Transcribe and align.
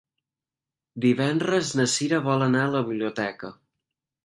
Divendres 1.05 1.75
na 1.81 1.85
Cira 1.97 2.23
vol 2.31 2.47
anar 2.47 2.65
a 2.65 2.73
la 2.79 2.83
biblioteca. 2.91 3.55